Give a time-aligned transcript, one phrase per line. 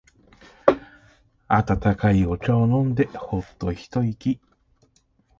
[1.47, 4.41] 温かいお茶を飲んでホッと一息。